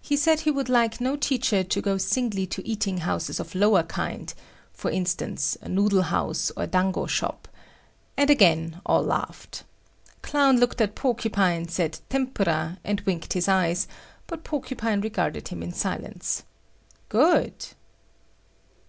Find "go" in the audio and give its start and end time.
1.80-1.98